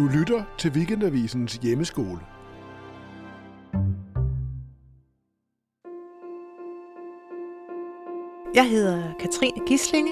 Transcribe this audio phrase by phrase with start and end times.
[0.00, 2.20] Du lytter til Weekendavisens hjemmeskole.
[8.54, 10.10] Jeg hedder Katrine Gislinge.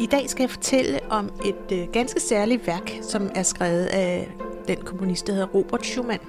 [0.00, 4.32] I dag skal jeg fortælle om et øh, ganske særligt værk, som er skrevet af
[4.68, 6.22] den komponist, der hedder Robert Schumann.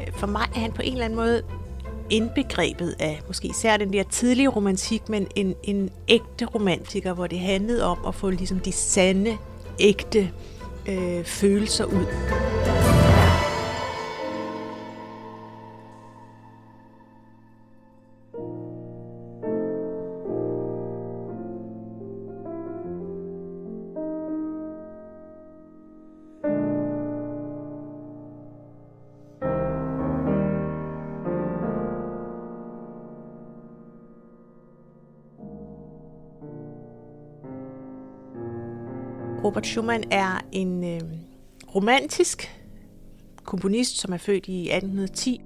[0.00, 1.42] Øh, for mig er han på en eller anden måde
[2.10, 7.38] indbegrebet af måske især den der tidlige romantik, men en, en ægte romantiker, hvor det
[7.38, 9.38] handlede om at få ligesom de sande,
[9.80, 10.30] ægte
[10.88, 12.06] øh, følelser ud.
[39.46, 41.00] Robert Schumann er en øh,
[41.74, 42.50] romantisk
[43.44, 45.40] komponist, som er født i 1810.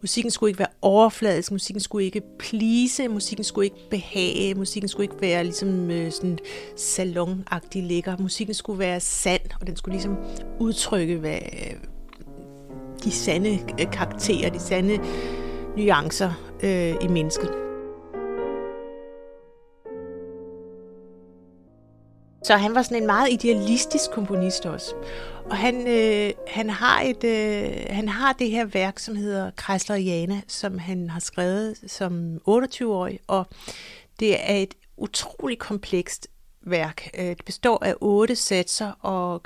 [0.00, 5.04] Musikken skulle ikke være overfladisk, musikken skulle ikke please, musikken skulle ikke behage, musikken skulle
[5.04, 6.38] ikke være ligesom øh, sådan
[6.76, 8.16] salonagtig lækker.
[8.18, 10.16] Musikken skulle være sand, og den skulle ligesom
[10.60, 11.74] udtrykke hvad, øh,
[13.04, 13.58] de sande
[13.92, 14.98] karakterer, de sande
[15.78, 17.50] nuancer øh, i mennesket.
[22.44, 24.94] Så han var sådan en meget idealistisk komponist også.
[25.50, 30.40] Og han, øh, han, har et, øh, han har det her værk, som hedder Kreisleriana,
[30.48, 33.18] som han har skrevet som 28-årig.
[33.26, 33.46] Og
[34.20, 36.28] det er et utroligt komplekst
[36.60, 37.10] værk.
[37.18, 39.42] Øh, det består af otte satser, og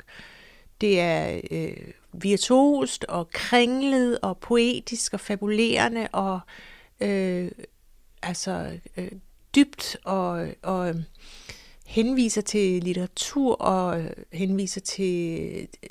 [0.81, 1.77] det er øh,
[2.13, 6.39] virtuost og kringlet og poetisk og fabulerende og
[6.99, 7.51] øh,
[8.21, 9.11] altså øh,
[9.55, 10.95] dybt og, og øh,
[11.85, 15.39] henviser til litteratur og øh, henviser til
[15.83, 15.89] øh,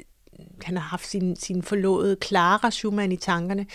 [0.62, 3.66] han har haft sin, sin forlåede Clara Schumann i tankerne.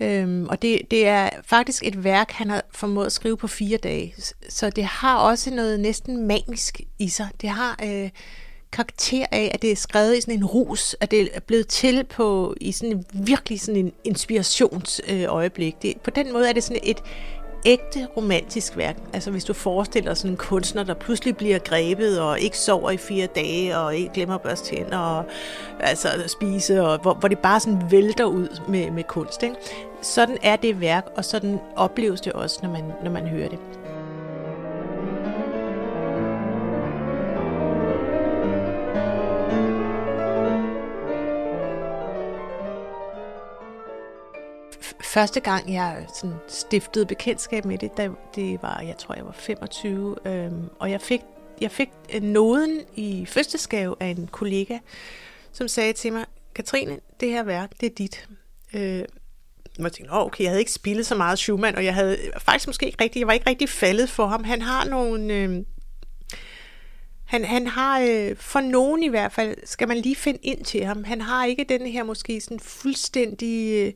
[0.00, 3.76] Øhm, og det, det er faktisk et værk, han har formået at skrive på fire
[3.76, 4.14] dage.
[4.48, 7.28] Så det har også noget næsten manisk i sig.
[7.40, 8.10] Det har øh,
[8.72, 12.04] karakter af, at det er skrevet i sådan en rus, at det er blevet til
[12.04, 15.74] på i sådan en virkelig sådan en inspirationsøjeblik.
[15.74, 17.02] Øh, det, på den måde er det sådan et
[17.64, 18.96] ægte romantisk værk.
[19.12, 22.96] Altså hvis du forestiller sådan en kunstner, der pludselig bliver grebet og ikke sover i
[22.96, 25.24] fire dage og ikke glemmer at børste tænder og
[25.80, 29.42] altså, spise, og hvor, hvor det bare sådan vælter ud med, med kunst.
[29.42, 29.56] Ikke?
[30.02, 33.58] Sådan er det værk, og sådan opleves det også, når man, når man hører det.
[45.12, 49.32] Første gang, jeg sådan stiftede bekendtskab med det, der, det var, jeg tror, jeg var
[49.32, 51.20] 25, øhm, og jeg fik,
[51.60, 54.78] jeg fik øh, noden i fødselsgave af en kollega,
[55.52, 56.24] som sagde til mig,
[56.54, 58.28] Katrine, det her værk, det er dit.
[58.74, 59.04] Øh,
[59.78, 62.86] jeg tænkte, okay, jeg havde ikke spillet så meget Schumann, og jeg havde faktisk måske
[62.86, 64.44] ikke rigtig, jeg var ikke rigtig faldet for ham.
[64.44, 65.64] Han har nogle, øh,
[67.24, 70.84] han, han har, øh, for nogen i hvert fald, skal man lige finde ind til
[70.84, 71.04] ham.
[71.04, 73.86] Han har ikke den her måske sådan fuldstændig...
[73.86, 73.92] Øh,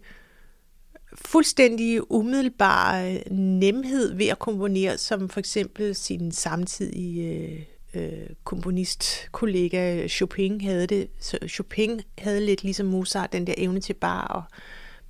[1.25, 7.63] fuldstændig umiddelbare øh, nemhed ved at komponere, som for eksempel sin samtidige øh,
[7.95, 11.09] øh, komponistkollega Chopin havde det.
[11.21, 14.43] Så Chopin havde lidt ligesom Mozart den der evne til bare at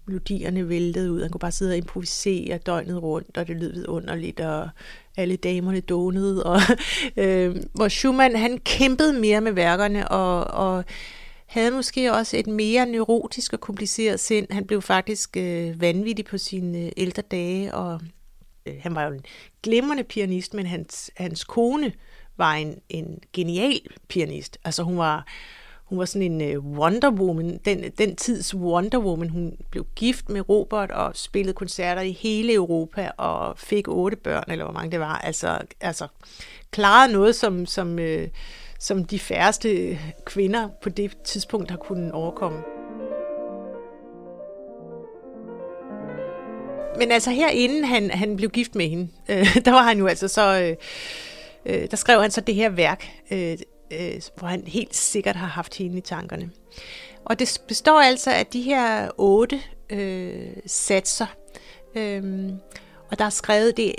[0.07, 1.23] melodierne væltede ud.
[1.23, 4.69] Han kunne bare sidde og improvisere døgnet rundt, og det lød vidunderligt, og
[5.17, 6.45] alle damerne donede.
[6.45, 6.61] Og,
[7.17, 10.85] øh, hvor Schumann, han kæmpede mere med værkerne, og, og
[11.47, 14.47] havde måske også et mere neurotisk og kompliceret sind.
[14.51, 18.01] Han blev faktisk øh, vanvittig på sine øh, ældre dage, og
[18.67, 19.25] øh, han var jo en
[19.63, 21.93] glimrende pianist, men hans, hans kone
[22.37, 24.59] var en, en genial pianist.
[24.65, 25.27] Altså hun var,
[25.85, 29.29] hun var sådan en øh, Wonder Woman, den, den tids Wonder Woman.
[29.29, 34.45] Hun blev gift med Robert og spillede koncerter i hele Europa og fik otte børn,
[34.51, 35.19] eller hvor mange det var.
[35.19, 36.07] Altså, altså
[36.71, 38.29] klarede noget, som, som øh,
[38.79, 42.59] som de færreste kvinder på det tidspunkt har kunnet overkomme.
[46.99, 50.29] Men altså herinde han, han blev gift med hende, øh, der var han jo altså
[50.29, 50.77] så, øh,
[51.67, 53.59] øh, der skrev han så det her værk, øh,
[53.93, 56.51] øh, hvor han helt sikkert har haft hende i tankerne.
[57.25, 61.27] Og det består altså af de her otte øh, satser,
[61.95, 62.51] øh,
[63.11, 63.95] og der er skrevet det,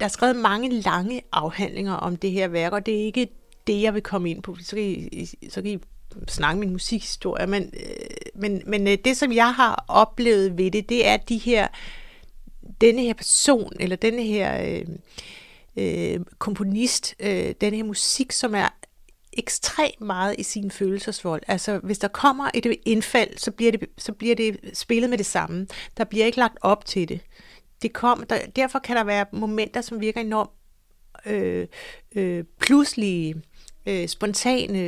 [0.00, 3.28] der er skrevet mange lange afhandlinger om det her værk, og det er ikke
[3.70, 4.56] det, jeg vil komme ind på.
[4.62, 5.78] Så kan I, så kan I
[6.28, 10.88] snakke min musikhistorie, men, øh, men, men øh, det, som jeg har oplevet ved det,
[10.88, 11.68] det er de her,
[12.80, 14.86] denne her person, eller denne her øh,
[15.76, 18.68] øh, komponist, øh, denne her musik, som er
[19.32, 21.42] ekstremt meget i sin følelsesvold.
[21.48, 25.26] Altså, hvis der kommer et indfald, så bliver det, så bliver det spillet med det
[25.26, 25.66] samme.
[25.96, 27.20] Der bliver ikke lagt op til det.
[27.82, 30.50] det kom, der, derfor kan der være momenter, som virker enormt
[31.26, 31.66] øh,
[32.16, 33.34] øh, pludselige,
[33.86, 34.78] øh, spontane,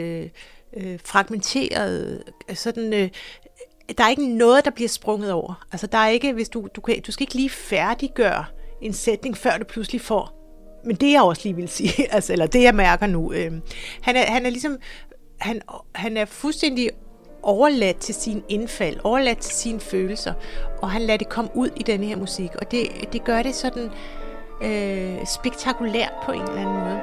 [0.77, 2.93] øh, fragmenterede, øh, sådan...
[2.93, 3.09] Øh,
[3.99, 5.67] der er ikke noget, der bliver sprunget over.
[5.73, 8.45] Altså, der er ikke, hvis du, du, kan, du skal ikke lige færdiggøre
[8.83, 10.43] en sætning, før du pludselig får
[10.85, 13.53] men det jeg også lige vil sige, altså, eller det jeg mærker nu, øh,
[14.03, 14.79] han, er, han er ligesom,
[15.41, 15.63] han,
[15.95, 16.91] han er fuldstændig
[17.43, 20.35] overladt til sin indfald, overladt til sine følelser,
[20.83, 23.55] og han lader det komme ud i denne her musik, og det, det gør det
[23.55, 23.91] sådan øh,
[24.65, 27.01] Øh, spektakulært på en eller anden måde.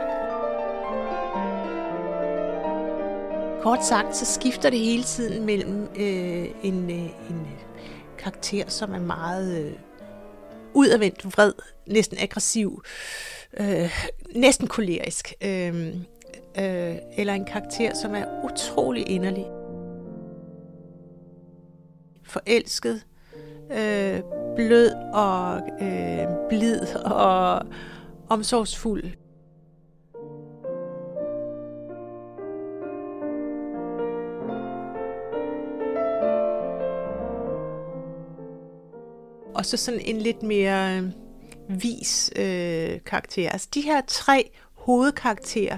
[3.62, 7.60] Kort sagt, så skifter det hele tiden mellem øh, en, øh, en øh,
[8.18, 9.74] karakter, som er meget øh,
[10.74, 11.54] udadvendt, vred,
[11.88, 12.84] næsten aggressiv,
[13.60, 13.92] øh,
[14.36, 15.88] næsten kolerisk, øh,
[16.60, 19.46] øh, eller en karakter, som er utrolig inderlig.
[22.24, 23.02] Forelsket,
[23.72, 24.22] øh,
[24.60, 27.62] blød og øh, blid og
[28.30, 29.04] omsorgsfuld.
[39.56, 41.12] Og så sådan en lidt mere øh,
[41.84, 43.50] vis øh, karakter.
[43.50, 45.78] Altså de her tre hovedkarakterer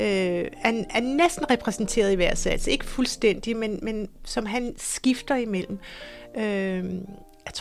[0.00, 2.66] øh, er, er næsten repræsenteret i hver sats.
[2.66, 5.78] Ikke fuldstændig, men, men som han skifter imellem.
[6.36, 6.84] Øh,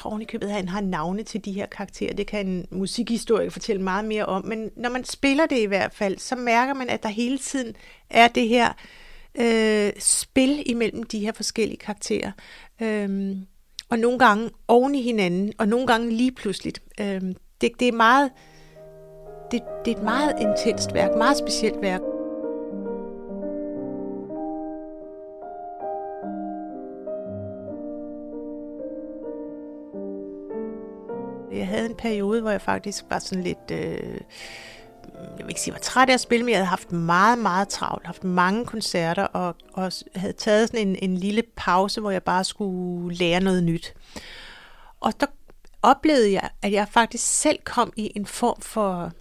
[0.03, 2.13] tror ovenikøbet, at han har navne til de her karakterer.
[2.13, 4.45] Det kan en musikhistoriker fortælle meget mere om.
[4.45, 7.75] Men når man spiller det i hvert fald, så mærker man, at der hele tiden
[8.09, 8.73] er det her
[9.35, 12.31] øh, spil imellem de her forskellige karakterer.
[12.81, 13.35] Øh,
[13.89, 16.81] og nogle gange oven i hinanden, og nogle gange lige pludseligt.
[16.99, 17.21] Øh,
[17.61, 18.31] det, det er meget,
[19.51, 22.01] det, det er et meget intenst værk, meget specielt værk.
[31.53, 34.17] Jeg havde en periode, hvor jeg faktisk var sådan lidt, øh,
[35.13, 37.39] jeg vil ikke sige, jeg var træt af at spille, men jeg havde haft meget,
[37.39, 42.11] meget travlt, haft mange koncerter, og, og havde taget sådan en, en lille pause, hvor
[42.11, 43.93] jeg bare skulle lære noget nyt.
[44.99, 45.25] Og der
[45.81, 49.11] oplevede jeg, at jeg faktisk selv kom i en form for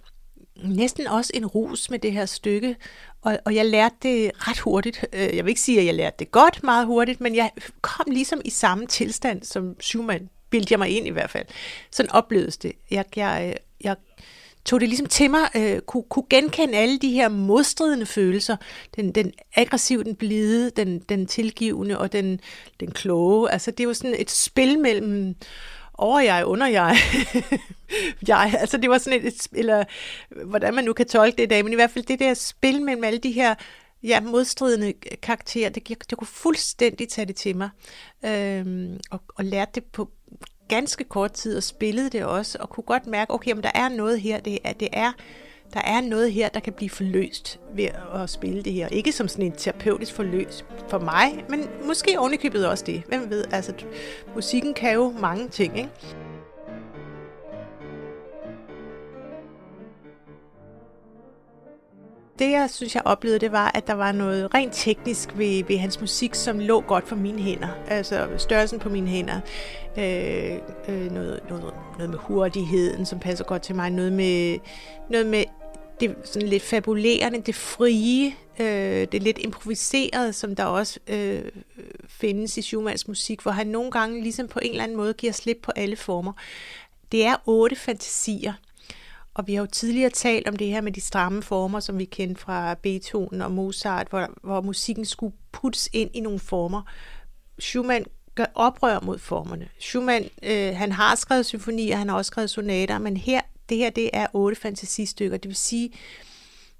[0.63, 2.75] næsten også en rus med det her stykke,
[3.21, 5.05] og, og jeg lærte det ret hurtigt.
[5.13, 7.51] Øh, jeg vil ikke sige, at jeg lærte det godt meget hurtigt, men jeg
[7.81, 11.45] kom ligesom i samme tilstand som Schumann, bildte jeg mig ind i hvert fald.
[11.91, 12.71] Sådan oplevedes det.
[12.91, 13.95] Jeg, jeg, jeg
[14.65, 18.55] tog det ligesom til mig, øh, kunne, kunne genkende alle de her modstridende følelser.
[18.95, 22.39] Den, den aggressive, den blide, den, den tilgivende og den,
[22.79, 23.51] den kloge.
[23.51, 25.35] Altså det var sådan et spil mellem
[25.93, 26.97] over jeg, under jeg.
[28.27, 29.83] jeg, altså det var sådan et, eller
[30.45, 32.81] hvordan man nu kan tolke det i dag, men i hvert fald det der spil
[32.81, 33.55] mellem alle de her
[34.03, 35.69] ja, modstridende karakter.
[35.69, 37.69] det, jeg, det kunne fuldstændig tage det til mig,
[38.25, 40.09] øhm, og, og lærte det på
[40.67, 43.89] ganske kort tid, og spillede det også, og kunne godt mærke, okay, men der er
[43.89, 45.11] noget her, det er, det er
[45.73, 48.87] der er noget her, der kan blive forløst ved at spille det her.
[48.87, 53.03] Ikke som sådan en terapeutisk forløs for mig, men måske ovenikøbet også det.
[53.07, 53.73] Hvem ved, altså
[54.35, 55.89] musikken kan jo mange ting, ikke?
[62.39, 65.77] Det, jeg synes, jeg oplevede, det var, at der var noget rent teknisk ved, ved
[65.77, 67.67] hans musik, som lå godt for mine hænder.
[67.87, 69.39] Altså størrelsen på mine hænder.
[69.97, 73.89] Øh, øh, noget, noget, noget med hurtigheden, som passer godt til mig.
[73.89, 74.57] Noget med,
[75.09, 75.43] noget med
[75.99, 81.41] det sådan lidt fabulerende, det frie, øh, det lidt improviserede, som der også øh,
[82.07, 85.33] findes i Schumanns musik, hvor han nogle gange ligesom på en eller anden måde giver
[85.33, 86.33] slip på alle former.
[87.11, 88.53] Det er otte fantasier,
[89.33, 92.05] og vi har jo tidligere talt om det her med de stramme former, som vi
[92.05, 96.81] kendte fra Beethoven og Mozart, hvor, hvor musikken skulle puttes ind i nogle former.
[97.59, 99.69] Schumann gør oprør mod formerne.
[99.79, 103.89] Schumann, øh, han har skrevet symfonier, han har også skrevet sonater, men her det her
[103.89, 105.37] det er otte fantasistykker.
[105.37, 105.93] Det vil sige,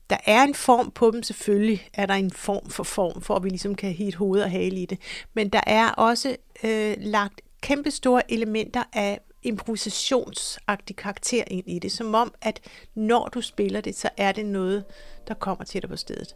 [0.09, 3.43] der er en form på dem, selvfølgelig er der en form for form, for at
[3.43, 4.99] vi ligesom kan hitte hoved og hale i det.
[5.33, 11.91] Men der er også øh, lagt kæmpe store elementer af improvisationsagtig karakter ind i det,
[11.91, 12.59] som om, at
[12.95, 14.83] når du spiller det, så er det noget,
[15.27, 16.35] der kommer til dig på stedet.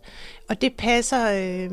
[0.50, 1.72] Og det passer, øh,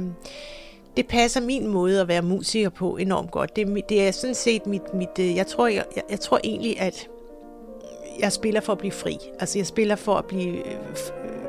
[0.96, 3.56] det passer min måde at være musiker på enormt godt.
[3.56, 7.08] Det, det er sådan set mit, mit øh, jeg, tror, jeg, jeg tror egentlig, at
[8.20, 9.16] jeg spiller for at blive fri.
[9.40, 10.66] Altså jeg spiller for at blive...
[10.66, 11.44] Øh, øh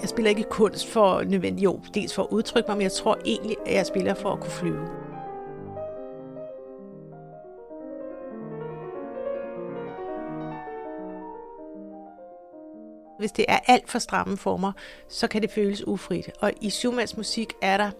[0.00, 3.18] jeg spiller ikke kunst for nødvendigt, jo, dels for at udtrykke mig, men jeg tror
[3.24, 5.03] egentlig, at jeg spiller for at kunne flyve.
[13.18, 14.72] Hvis det er alt for stramme former,
[15.08, 16.30] så kan det føles ufrit.
[16.40, 17.90] Og i Schumanns musik er der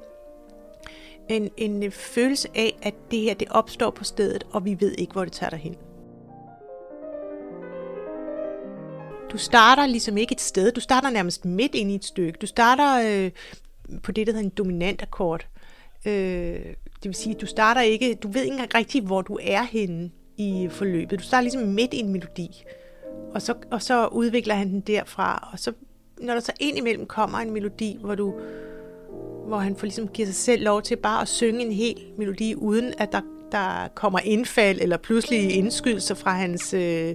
[1.29, 4.95] en, en øh, følelse af, at det her det opstår på stedet, og vi ved
[4.99, 5.77] ikke, hvor det tager dig hen.
[9.33, 12.39] Du starter ligesom ikke et sted, du starter nærmest midt ind i et stykke.
[12.39, 13.31] Du starter øh,
[14.03, 15.47] på det, der hedder en dominant akkord.
[16.07, 16.13] Øh,
[17.03, 20.11] det vil sige, du starter ikke, du ved ikke engang rigtigt, hvor du er henne
[20.37, 21.19] i forløbet.
[21.19, 22.65] Du starter ligesom midt i en melodi,
[23.35, 25.73] og så, og så udvikler han den derfra, og så
[26.21, 28.35] når der så ind imellem kommer en melodi, hvor du
[29.47, 32.55] hvor han får ligesom giver sig selv lov til bare at synge en hel melodi,
[32.55, 33.21] uden at der,
[33.53, 37.15] der kommer indfald eller pludselig indskydelser fra hans øh,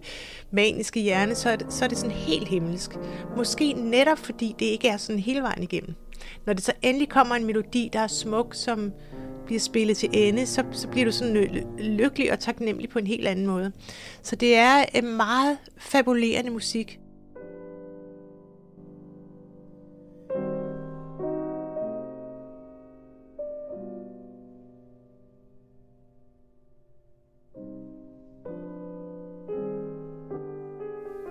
[0.51, 2.91] maniske hjerne, så er, det, så er det sådan helt himmelsk.
[3.38, 5.96] Måske netop fordi det ikke er sådan hele vejen igennem.
[6.46, 8.91] Når det så endelig kommer en melodi, der er smuk, som
[9.50, 13.27] bliver spillet til ende, så, så bliver du sådan lykkelig og taknemmelig på en helt
[13.27, 13.72] anden måde.
[14.22, 17.00] Så det er en meget fabulerende musik.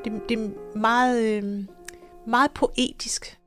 [0.04, 1.64] Det, det er meget, øh,
[2.26, 3.37] meget poetisk.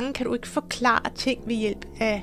[0.00, 2.22] Gange kan du ikke forklare ting ved hjælp af,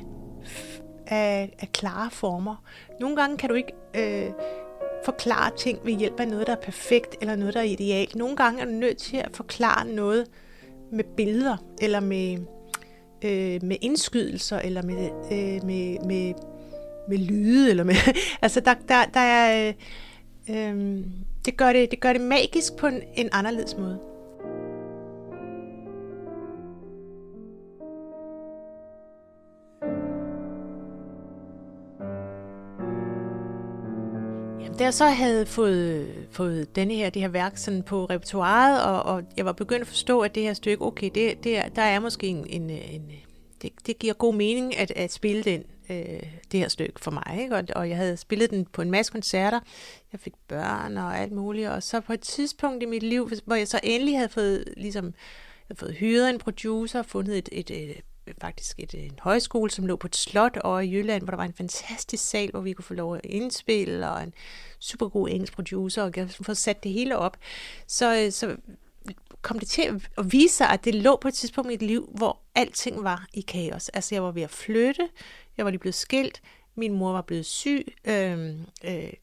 [1.08, 2.56] af, af klare former.
[3.00, 4.32] Nogle gange kan du ikke øh,
[5.06, 8.16] forklare ting ved hjælp af noget, der er perfekt, eller noget, der er idealt.
[8.16, 10.28] Nogle gange er du nødt til at forklare noget
[10.92, 12.38] med billeder, eller med,
[13.22, 16.34] øh, med indskydelser, eller med, øh, med, med,
[17.10, 17.96] med lyde, eller med,
[18.42, 19.74] altså der, der, der er, øh,
[20.50, 21.04] øh,
[21.46, 24.00] det, gør det, det gør det magisk på en, en anderledes måde.
[34.80, 39.04] Da jeg så havde fået, fået denne her, det her værk sådan på repertoireet, og,
[39.04, 41.82] og jeg var begyndt at forstå, at det her stykke, okay, det, det er, der
[41.82, 43.12] er måske en, en, en
[43.62, 47.38] det, det giver god mening at, at spille den, øh, det her stykke for mig.
[47.42, 47.56] Ikke?
[47.56, 49.60] Og, og jeg havde spillet den på en masse koncerter.
[50.12, 51.70] Jeg fik børn og alt muligt.
[51.70, 55.06] Og så på et tidspunkt i mit liv, hvor jeg så endelig havde fået, ligesom,
[55.06, 55.14] jeg
[55.68, 58.02] havde fået hyret en producer, fundet et, et, et
[58.42, 61.38] faktisk et, øh, en højskole, som lå på et slot over i Jylland, hvor der
[61.38, 64.34] var en fantastisk sal, hvor vi kunne få lov at indspille, og en
[64.80, 67.38] super god engelsk producer, og jeg få sat det hele op.
[67.88, 68.56] Så, øh, så
[69.42, 72.10] kom det til at vise sig, at det lå på et tidspunkt i mit liv,
[72.16, 73.90] hvor alting var i kaos.
[73.90, 75.10] Altså jeg var ved at flytte,
[75.58, 76.42] jeg var lige blevet skilt,
[76.76, 78.50] min mor var blevet syg, øh,
[78.84, 79.14] øh,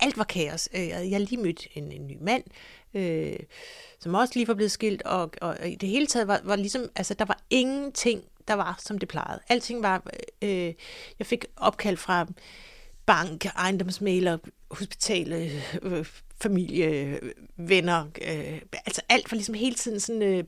[0.00, 0.68] alt var kaos.
[0.74, 2.44] Øh, jeg havde lige mødt en, en ny mand,
[2.94, 3.36] øh,
[4.00, 6.56] som også lige var blevet skilt, og, og, og i det hele taget var, var
[6.56, 9.40] ligesom, altså der var ingenting, der var som det plejede.
[9.48, 10.02] Alting var,
[10.42, 10.74] øh,
[11.18, 12.26] jeg fik opkald fra
[13.06, 14.38] bank, ejendomsmaler,
[14.70, 15.50] hospital,
[15.82, 16.06] øh,
[16.40, 17.20] familie,
[17.56, 20.38] venner, øh, altså alt var ligesom hele tiden sådan, øh,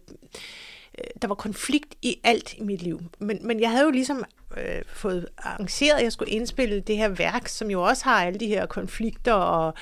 [0.98, 3.00] øh, der var konflikt i alt i mit liv.
[3.18, 4.24] Men, men jeg havde jo ligesom
[4.56, 8.40] øh, fået arrangeret, at jeg skulle indspille det her værk, som jo også har alle
[8.40, 9.74] de her konflikter og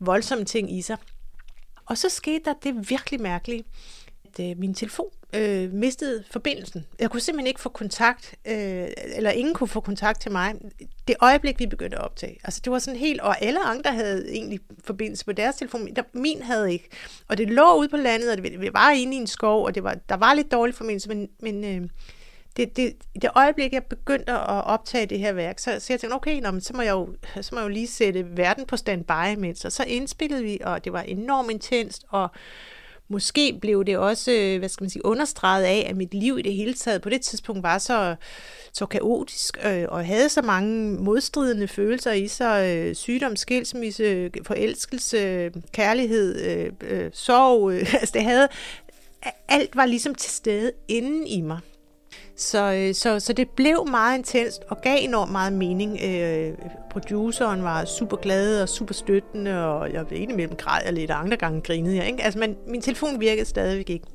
[0.00, 0.96] voldsomme ting i sig.
[1.86, 3.64] Og så skete der det virkelig mærkelige,
[4.24, 6.86] at øh, min telefon øh, mistede forbindelsen.
[6.98, 8.86] Jeg kunne simpelthen ikke få kontakt, øh,
[9.16, 10.54] eller ingen kunne få kontakt til mig.
[11.08, 12.38] Det øjeblik, vi begyndte at optage.
[12.44, 15.94] Altså det var sådan helt, og alle andre havde egentlig forbindelse på deres telefon.
[15.96, 16.88] Der, min havde ikke.
[17.28, 19.74] Og det lå ude på landet, og det, vi var inde i en skov, og
[19.74, 21.88] det var, der var lidt dårlig forbindelse, men, men øh,
[22.56, 26.00] det, det, i det øjeblik, jeg begyndte at optage det her værk, så, så jeg
[26.00, 27.08] tænkte, okay, nå, men så, må jeg jo,
[27.40, 29.64] så må jeg jo lige sætte verden på standby imens.
[29.64, 32.28] Og så indspillede vi, og det var enormt intenst, og
[33.08, 36.42] måske blev det også, øh, hvad skal man sige, understreget af, at mit liv i
[36.42, 38.14] det hele taget på det tidspunkt var så,
[38.72, 45.52] så kaotisk, øh, og havde så mange modstridende følelser i sig, øh, sygdom, skilsmisse, forelskelse,
[45.72, 48.48] kærlighed, øh, øh, sorg, øh, altså det havde,
[49.48, 51.58] alt var ligesom til stede inden i mig.
[52.36, 55.98] Så, øh, så, så det blev meget intenst og gav enormt meget mening.
[56.04, 56.52] Øh,
[56.90, 61.20] produceren var super glad og super støttende, og jeg ved indimellem græd jeg lidt, og
[61.20, 62.06] andre gange grinede jeg.
[62.06, 62.22] Ikke?
[62.22, 64.06] Altså, men min telefon virkede stadigvæk ikke.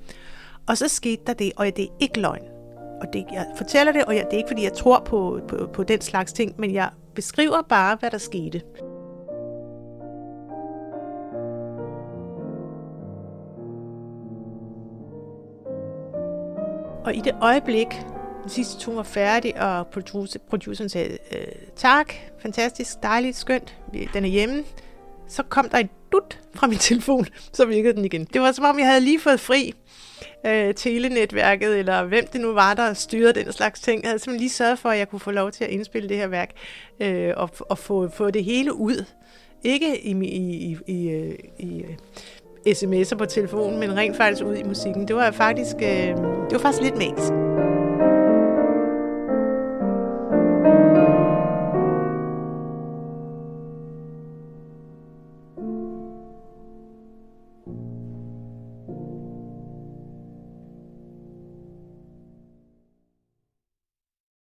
[0.67, 2.43] Og så skete der det, og det er ikke løgn.
[3.01, 5.69] Og det, jeg fortæller det, og jeg, det er ikke, fordi jeg tror på, på,
[5.73, 8.61] på den slags ting, men jeg beskriver bare, hvad der skete.
[17.07, 17.87] Og i det øjeblik,
[18.41, 23.77] Den sidste tone var færdig, og producer, produceren sagde, øh, tak, fantastisk, dejligt, skønt,
[24.13, 24.63] den er hjemme.
[25.27, 28.25] Så kom der et dut fra min telefon, så virkede den igen.
[28.33, 29.73] Det var som om, jeg havde lige fået fri
[30.45, 34.03] øh, telenetværket, eller hvem det nu var, der styrede den slags ting.
[34.03, 36.17] Jeg havde simpelthen lige sørget for, at jeg kunne få lov til at indspille det
[36.17, 36.51] her værk,
[36.99, 39.05] øh, og, og få, få det hele ud.
[39.63, 40.37] Ikke i, i,
[40.71, 41.95] i, i, øh, i øh,
[42.73, 45.07] sms'er på telefonen, men rent faktisk ud i musikken.
[45.07, 46.07] Det var faktisk, øh,
[46.47, 47.46] det var faktisk lidt magisk.